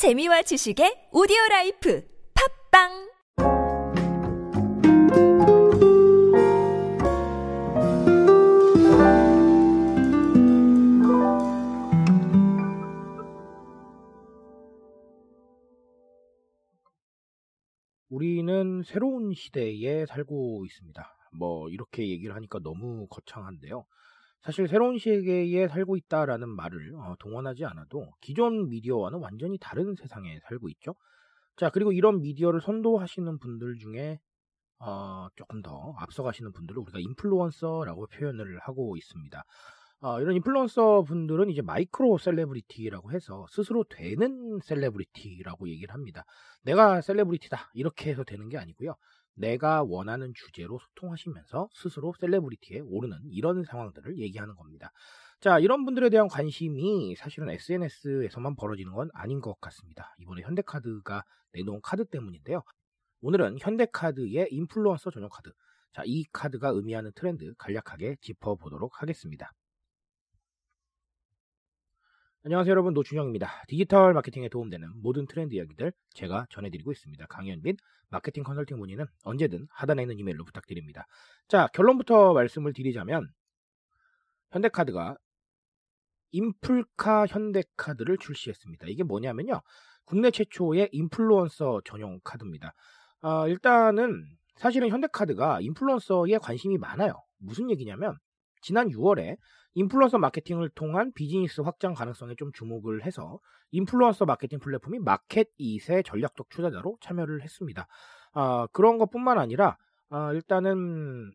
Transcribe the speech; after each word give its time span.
재미와 0.00 0.40
지식의 0.40 1.10
오디오 1.12 1.36
라이프 1.50 2.02
팟빵 2.72 2.88
우리는 18.08 18.82
새로운 18.84 19.34
시대에 19.34 20.06
살고 20.06 20.64
있습니다. 20.64 21.14
뭐 21.32 21.68
이렇게 21.68 22.08
얘기를 22.08 22.34
하니까 22.34 22.58
너무 22.60 23.06
거창한데요. 23.10 23.84
사실 24.42 24.68
새로운 24.68 24.98
시대에 24.98 25.68
살고 25.68 25.96
있다라는 25.96 26.48
말을 26.48 26.94
어, 26.94 27.14
동원하지 27.18 27.64
않아도 27.66 28.10
기존 28.20 28.68
미디어와는 28.68 29.18
완전히 29.18 29.58
다른 29.58 29.94
세상에 29.94 30.38
살고 30.48 30.68
있죠. 30.70 30.94
자 31.56 31.68
그리고 31.70 31.92
이런 31.92 32.22
미디어를 32.22 32.60
선도하시는 32.60 33.38
분들 33.38 33.78
중에 33.78 34.18
어, 34.78 35.28
조금 35.36 35.60
더 35.60 35.94
앞서가시는 35.98 36.52
분들을 36.52 36.80
우리가 36.80 36.98
인플루언서라고 37.00 38.06
표현을 38.06 38.58
하고 38.60 38.96
있습니다. 38.96 39.44
어, 40.02 40.18
이런 40.18 40.34
인플루언서 40.36 41.02
분들은 41.02 41.50
이제 41.50 41.60
micro 41.60 42.16
celebrity라고 42.16 43.12
해서 43.12 43.46
스스로 43.50 43.84
되는 43.84 44.58
celebrity라고 44.64 45.68
얘기를 45.68 45.92
합니다. 45.92 46.24
내가 46.62 47.02
celebrity다 47.02 47.70
이렇게 47.74 48.10
해서 48.10 48.24
되는 48.24 48.48
게 48.48 48.56
아니고요. 48.56 48.94
내가 49.34 49.82
원하는 49.82 50.32
주제로 50.34 50.78
소통하시면서 50.78 51.68
스스로 51.72 52.12
celebrity에 52.20 52.80
오르는 52.80 53.18
이런 53.30 53.64
상황들을 53.64 54.18
얘기하는 54.18 54.54
겁니다. 54.54 54.92
자, 55.40 55.58
이런 55.58 55.84
분들에 55.84 56.10
대한 56.10 56.28
관심이 56.28 57.14
사실은 57.16 57.48
SNS에서만 57.50 58.56
벌어지는 58.56 58.92
건 58.92 59.08
아닌 59.14 59.40
것 59.40 59.58
같습니다. 59.60 60.14
이번에 60.18 60.42
현대카드가 60.42 61.24
내놓은 61.52 61.80
카드 61.82 62.04
때문인데요. 62.04 62.62
오늘은 63.22 63.56
현대카드의 63.60 64.48
인플루언서 64.50 65.10
전용 65.10 65.30
카드. 65.30 65.50
자, 65.92 66.02
이 66.04 66.24
카드가 66.32 66.68
의미하는 66.68 67.10
트렌드 67.14 67.54
간략하게 67.56 68.16
짚어보도록 68.20 69.00
하겠습니다. 69.00 69.50
안녕하세요 72.42 72.70
여러분 72.70 72.94
노준영입니다. 72.94 73.64
디지털 73.68 74.14
마케팅에 74.14 74.48
도움되는 74.48 75.02
모든 75.02 75.26
트렌드 75.26 75.54
이야기들 75.54 75.92
제가 76.14 76.46
전해드리고 76.48 76.90
있습니다. 76.90 77.26
강연 77.26 77.60
및 77.60 77.76
마케팅 78.08 78.44
컨설팅 78.44 78.78
문의는 78.78 79.04
언제든 79.24 79.66
하단에 79.70 80.00
있는 80.00 80.18
이메일로 80.18 80.46
부탁드립니다. 80.46 81.06
자 81.48 81.66
결론부터 81.74 82.32
말씀을 82.32 82.72
드리자면 82.72 83.28
현대카드가 84.52 85.18
인플카 86.30 87.26
현대카드를 87.26 88.16
출시했습니다. 88.16 88.86
이게 88.88 89.02
뭐냐면요. 89.02 89.60
국내 90.06 90.30
최초의 90.30 90.88
인플루언서 90.92 91.82
전용 91.84 92.20
카드입니다. 92.24 92.72
어, 93.20 93.48
일단은 93.48 94.24
사실은 94.56 94.88
현대카드가 94.88 95.60
인플루언서에 95.60 96.38
관심이 96.38 96.78
많아요. 96.78 97.22
무슨 97.36 97.68
얘기냐면 97.68 98.16
지난 98.62 98.88
6월에 98.88 99.36
인플루언서 99.74 100.18
마케팅을 100.18 100.70
통한 100.70 101.12
비즈니스 101.12 101.60
확장 101.60 101.94
가능성에 101.94 102.34
좀 102.36 102.50
주목을 102.52 103.04
해서 103.04 103.38
인플루언서 103.72 104.24
마케팅 104.26 104.58
플랫폼이 104.58 104.98
마켓잇의 104.98 106.02
전략적 106.04 106.48
투자자로 106.48 106.96
참여를 107.00 107.42
했습니다. 107.42 107.86
아, 108.32 108.66
그런 108.72 108.98
것뿐만 108.98 109.38
아니라 109.38 109.76
아, 110.08 110.32
일단은 110.32 111.32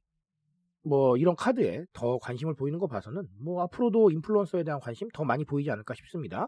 뭐 0.83 1.17
이런 1.17 1.35
카드에 1.35 1.85
더 1.93 2.17
관심을 2.19 2.55
보이는 2.55 2.77
거 2.77 2.87
봐서는 2.87 3.27
뭐 3.39 3.63
앞으로도 3.63 4.11
인플루언서에 4.11 4.63
대한 4.63 4.79
관심 4.79 5.07
더 5.13 5.23
많이 5.23 5.45
보이지 5.45 5.71
않을까 5.71 5.93
싶습니다. 5.95 6.47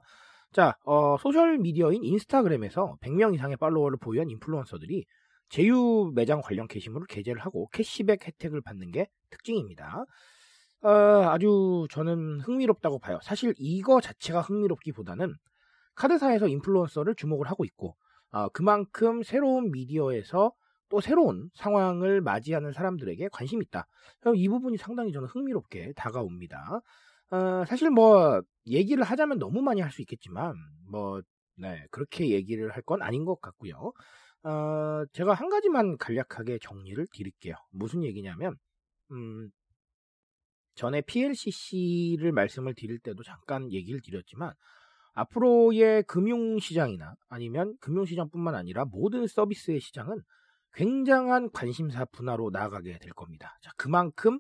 자, 0.52 0.78
어, 0.86 1.18
소셜 1.18 1.58
미디어인 1.58 2.04
인스타그램에서 2.04 2.98
100명 3.02 3.34
이상의 3.34 3.58
팔로워를 3.58 3.98
보유한 3.98 4.30
인플루언서들이 4.30 5.06
제휴 5.50 6.12
매장 6.14 6.42
관련 6.42 6.68
게시물을 6.68 7.08
게재를 7.08 7.42
하고 7.42 7.68
캐시백 7.74 8.28
혜택을 8.28 8.62
받는 8.62 8.92
게 8.92 9.10
특징입니다. 9.30 10.06
어, 10.82 10.90
아주 10.90 11.88
저는 11.92 12.42
흥미롭다고 12.42 13.00
봐요. 13.00 13.20
사실 13.24 13.54
이거 13.58 14.00
자체가 14.02 14.42
흥미롭기보다는 14.42 15.34
카드사에서 15.96 16.48
인플루언서를 16.48 17.16
주목을 17.16 17.50
하고 17.50 17.66
있고 17.66 17.96
어, 18.32 18.50
그만큼 18.50 19.24
새로운 19.24 19.72
미디어에서 19.72 20.54
또 20.90 21.02
새로운 21.02 21.50
상황을 21.56 22.22
맞이하는 22.22 22.72
사람들에게 22.74 23.30
관심이 23.32 23.64
있다. 23.68 23.88
이 24.36 24.48
부분이 24.50 24.78
상당히 24.78 25.12
저는 25.12 25.28
흥미롭게 25.30 25.94
다가옵니다. 25.96 26.82
어, 27.32 27.66
사실 27.68 27.90
뭐 27.92 28.42
얘기를 28.68 29.04
하자면 29.04 29.40
너무 29.40 29.62
많이 29.62 29.82
할 29.82 29.92
수 29.92 30.02
있겠지만 30.02 30.56
뭐 30.90 31.22
네, 31.58 31.86
그렇게 31.92 32.30
얘기를 32.30 32.72
할 32.72 32.84
건 32.84 33.02
아닌 33.02 33.26
것 33.26 33.42
같고요. 33.42 33.94
어, 34.44 35.04
제가 35.14 35.34
한 35.34 35.50
가지만 35.50 35.98
간략하게 35.98 36.60
정리를 36.62 37.06
드릴게요. 37.14 37.56
무슨 37.72 38.04
얘기냐면 38.04 38.56
음, 39.12 39.50
전에 40.78 41.02
PLCC를 41.02 42.32
말씀을 42.32 42.74
드릴 42.76 43.00
때도 43.00 43.24
잠깐 43.24 43.72
얘기를 43.74 44.00
드렸지만 44.02 44.54
앞으로의 45.14 46.04
금융시장이나 46.04 47.16
아니면 47.28 47.76
금융시장뿐만 47.82 48.54
아니라 48.56 48.86
모든 48.86 49.26
서비스의 49.26 49.80
시장은 49.80 50.22
굉장한 50.74 51.50
관심사 51.52 52.06
분화로 52.06 52.52
나아가게 52.52 53.00
될 53.00 53.12
겁니다. 53.14 53.58
자, 53.64 53.72
그만큼 53.78 54.40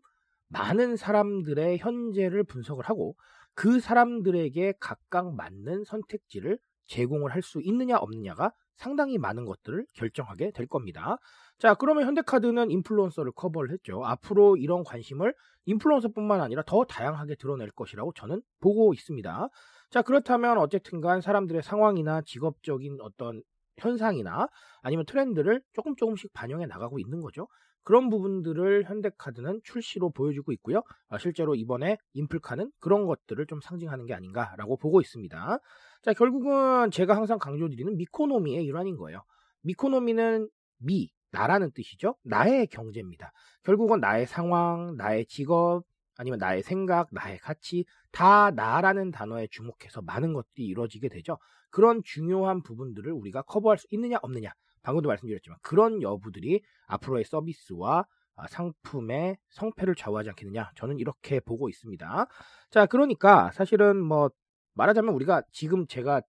많은 0.49 0.95
사람들의 0.95 1.79
현재를 1.79 2.43
분석을 2.43 2.85
하고 2.85 3.15
그 3.55 3.79
사람들에게 3.79 4.75
각각 4.79 5.33
맞는 5.33 5.83
선택지를 5.83 6.59
제공을 6.85 7.33
할 7.33 7.41
수 7.41 7.59
있느냐 7.63 7.97
없느냐가 7.97 8.53
상당히 8.77 9.17
많은 9.17 9.45
것들을 9.45 9.85
결정하게 9.93 10.51
될 10.51 10.67
겁니다. 10.67 11.17
자, 11.59 11.73
그러면 11.73 12.05
현대카드는 12.05 12.71
인플루언서를 12.71 13.31
커버를 13.33 13.71
했죠. 13.71 14.03
앞으로 14.05 14.57
이런 14.57 14.83
관심을 14.83 15.33
인플루언서뿐만 15.65 16.39
아니라 16.41 16.63
더 16.65 16.85
다양하게 16.85 17.35
드러낼 17.35 17.71
것이라고 17.71 18.13
저는 18.13 18.41
보고 18.61 18.93
있습니다. 18.93 19.49
자, 19.89 20.01
그렇다면 20.01 20.57
어쨌든 20.59 21.01
간 21.01 21.21
사람들의 21.21 21.63
상황이나 21.63 22.21
직업적인 22.21 22.99
어떤 23.01 23.41
현상이나 23.77 24.47
아니면 24.81 25.05
트렌드를 25.05 25.61
조금 25.73 25.95
조금씩 25.95 26.33
반영해 26.33 26.65
나가고 26.65 26.99
있는 26.99 27.21
거죠. 27.21 27.47
그런 27.87 28.09
부분들을 28.09 28.83
현대카드는 28.83 29.61
출시로 29.63 30.09
보여주고 30.09 30.51
있고요. 30.51 30.81
아, 31.07 31.17
실제로 31.17 31.55
이번에 31.55 31.97
인플카는 32.15 32.69
그런 32.81 33.05
것들을 33.05 33.45
좀 33.45 33.61
상징하는 33.61 34.05
게 34.05 34.13
아닌가라고 34.13 34.75
보고 34.75 34.99
있습니다. 34.99 35.59
자, 36.01 36.13
결국은 36.13 36.91
제가 36.91 37.15
항상 37.15 37.39
강조드리는 37.39 37.95
미코노미의 37.95 38.65
일환인 38.65 38.97
거예요. 38.97 39.23
미코노미는 39.61 40.49
미, 40.79 41.13
나라는 41.31 41.71
뜻이죠. 41.71 42.17
나의 42.23 42.67
경제입니다. 42.67 43.31
결국은 43.63 44.01
나의 44.01 44.27
상황, 44.27 44.97
나의 44.97 45.25
직업, 45.27 45.85
아니면 46.17 46.39
나의 46.39 46.63
생각, 46.63 47.07
나의 47.11 47.37
가치, 47.37 47.85
다 48.11 48.51
나라는 48.51 49.11
단어에 49.11 49.47
주목해서 49.49 50.01
많은 50.01 50.33
것들이 50.33 50.65
이루어지게 50.65 51.07
되죠. 51.07 51.37
그런 51.69 52.01
중요한 52.03 52.63
부분들을 52.63 53.09
우리가 53.13 53.43
커버할 53.43 53.77
수 53.77 53.87
있느냐, 53.91 54.17
없느냐. 54.21 54.51
방금도 54.87 55.09
말씀드렸지만 55.09 55.57
그런 55.61 56.01
여부들이 56.01 56.61
앞으로의 56.87 57.25
서비스와 57.25 58.05
아, 58.37 58.47
상품의 58.47 59.37
성패를 59.49 59.95
좌우하지 59.95 60.29
않겠느냐. 60.29 60.71
저는 60.75 60.99
이렇게 60.99 61.39
보고 61.41 61.67
있습니다. 61.67 62.27
자, 62.69 62.85
그러니까 62.85 63.51
사실은 63.51 63.97
뭐 63.97 64.29
말하자면 64.75 65.13
우리가 65.13 65.41
지금 65.51 65.87
제가 65.87 66.21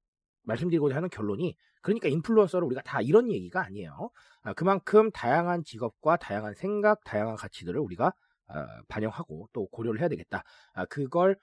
말씀드리고자 0.42 0.96
하는 0.96 1.08
결론이 1.10 1.54
그러니까 1.82 2.08
인플루언서를 2.08 2.66
우리가 2.66 2.82
다 2.82 3.00
이런 3.00 3.30
얘기가 3.30 3.62
아니에요. 3.62 4.10
아, 4.42 4.52
그만큼 4.54 5.10
다양한 5.12 5.62
직업과 5.62 6.16
다양한 6.16 6.54
생각, 6.54 7.04
다양한 7.04 7.36
가치들을 7.36 7.78
우리가 7.78 8.06
어, 8.48 8.66
반영하고 8.88 9.50
또 9.52 9.68
고려를 9.68 10.00
해야 10.00 10.08
되겠다. 10.08 10.42
아, 10.72 10.84
그걸 10.86 11.36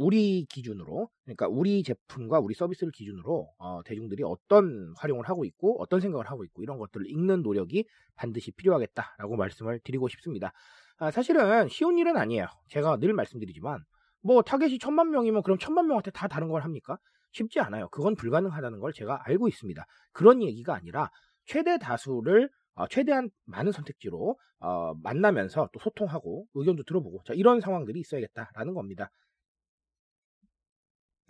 우리 0.00 0.46
기준으로 0.46 1.10
그러니까 1.24 1.46
우리 1.46 1.82
제품과 1.82 2.40
우리 2.40 2.54
서비스를 2.54 2.90
기준으로 2.90 3.52
어, 3.58 3.82
대중들이 3.84 4.22
어떤 4.24 4.94
활용을 4.96 5.28
하고 5.28 5.44
있고 5.44 5.78
어떤 5.78 6.00
생각을 6.00 6.30
하고 6.30 6.42
있고 6.42 6.62
이런 6.62 6.78
것들을 6.78 7.06
읽는 7.06 7.42
노력이 7.42 7.84
반드시 8.16 8.50
필요하겠다라고 8.52 9.36
말씀을 9.36 9.78
드리고 9.84 10.08
싶습니다. 10.08 10.54
아, 10.96 11.10
사실은 11.10 11.68
쉬운 11.68 11.98
일은 11.98 12.16
아니에요. 12.16 12.46
제가 12.68 12.96
늘 12.96 13.12
말씀드리지만 13.12 13.84
뭐 14.22 14.40
타겟이 14.40 14.78
천만 14.78 15.10
명이면 15.10 15.42
그럼 15.42 15.58
천만 15.58 15.86
명한테 15.86 16.12
다 16.12 16.28
다른 16.28 16.48
걸 16.48 16.62
합니까? 16.62 16.96
쉽지 17.32 17.60
않아요. 17.60 17.90
그건 17.90 18.14
불가능하다는 18.14 18.80
걸 18.80 18.94
제가 18.94 19.20
알고 19.26 19.48
있습니다. 19.48 19.84
그런 20.12 20.42
얘기가 20.42 20.74
아니라 20.74 21.10
최대 21.44 21.78
다수를 21.78 22.48
어, 22.74 22.86
최대한 22.88 23.28
많은 23.44 23.70
선택지로 23.70 24.38
어, 24.60 24.94
만나면서 25.02 25.68
또 25.74 25.78
소통하고 25.78 26.46
의견도 26.54 26.84
들어보고 26.84 27.22
자, 27.26 27.34
이런 27.34 27.60
상황들이 27.60 28.00
있어야겠다라는 28.00 28.72
겁니다. 28.72 29.10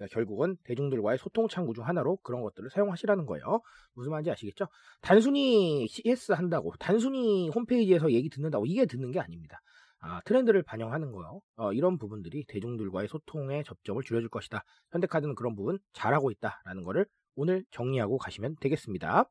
그러니까 0.01 0.15
결국은 0.15 0.57
대중들과의 0.65 1.19
소통 1.19 1.47
창구 1.47 1.75
중 1.75 1.87
하나로 1.87 2.17
그런 2.23 2.41
것들을 2.41 2.71
사용하시라는 2.71 3.27
거예요. 3.27 3.61
무슨 3.93 4.11
말인지 4.11 4.31
아시겠죠? 4.31 4.67
단순히 5.03 5.87
CS 5.89 6.33
한다고, 6.33 6.73
단순히 6.79 7.51
홈페이지에서 7.51 8.11
얘기 8.13 8.31
듣는다고 8.31 8.65
이게 8.65 8.87
듣는 8.87 9.11
게 9.11 9.21
아닙니다. 9.21 9.61
아, 10.01 10.23
트렌드를 10.25 10.63
반영하는 10.63 11.13
거요. 11.13 11.43
어, 11.57 11.75
이런 11.75 11.99
부분들이 11.99 12.45
대중들과의 12.49 13.09
소통의 13.09 13.65
접점을 13.65 14.03
줄여줄 14.03 14.31
것이다. 14.31 14.65
현대카드는 14.93 15.35
그런 15.35 15.55
부분 15.55 15.79
잘하고 15.93 16.31
있다라는 16.31 16.85
것을 16.85 17.05
오늘 17.35 17.65
정리하고 17.71 18.17
가시면 18.17 18.57
되겠습니다. 18.61 19.27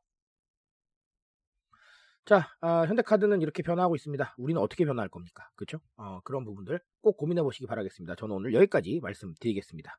자, 2.24 2.48
아, 2.60 2.82
현대카드는 2.86 3.42
이렇게 3.42 3.64
변화하고 3.64 3.96
있습니다. 3.96 4.36
우리는 4.38 4.60
어떻게 4.60 4.84
변화할 4.84 5.08
겁니까? 5.08 5.48
그렇죠? 5.56 5.80
어, 5.96 6.20
그런 6.22 6.44
부분들 6.44 6.78
꼭 7.00 7.16
고민해 7.16 7.42
보시기 7.42 7.66
바라겠습니다. 7.66 8.14
저는 8.14 8.36
오늘 8.36 8.54
여기까지 8.54 9.00
말씀드리겠습니다. 9.02 9.98